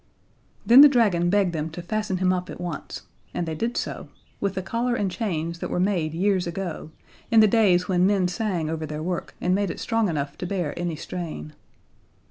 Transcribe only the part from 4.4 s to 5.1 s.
the collar